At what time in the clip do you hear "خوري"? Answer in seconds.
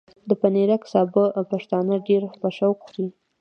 2.85-3.05